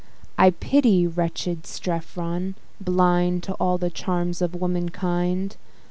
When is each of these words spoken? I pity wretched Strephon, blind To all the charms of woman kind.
I 0.35 0.49
pity 0.49 1.05
wretched 1.05 1.67
Strephon, 1.67 2.55
blind 2.83 3.43
To 3.43 3.53
all 3.59 3.77
the 3.77 3.91
charms 3.91 4.41
of 4.41 4.55
woman 4.55 4.89
kind. 4.89 5.55